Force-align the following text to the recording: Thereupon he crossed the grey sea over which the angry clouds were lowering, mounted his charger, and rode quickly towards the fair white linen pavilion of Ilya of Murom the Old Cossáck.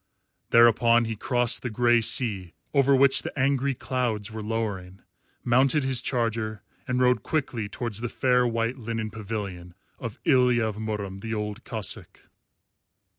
Thereupon 0.49 1.05
he 1.05 1.15
crossed 1.15 1.61
the 1.61 1.69
grey 1.69 2.01
sea 2.01 2.55
over 2.73 2.95
which 2.95 3.21
the 3.21 3.37
angry 3.37 3.75
clouds 3.75 4.31
were 4.31 4.41
lowering, 4.41 5.03
mounted 5.43 5.83
his 5.83 6.01
charger, 6.01 6.63
and 6.87 6.99
rode 6.99 7.21
quickly 7.21 7.69
towards 7.69 8.01
the 8.01 8.09
fair 8.09 8.47
white 8.47 8.77
linen 8.79 9.11
pavilion 9.11 9.75
of 9.99 10.17
Ilya 10.25 10.63
of 10.65 10.77
Murom 10.79 11.19
the 11.19 11.35
Old 11.35 11.63
Cossáck. 11.65 12.17